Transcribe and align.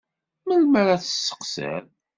Melmi 0.45 0.77
ara 0.81 0.95
tt-tesseqsiḍ? 1.01 1.85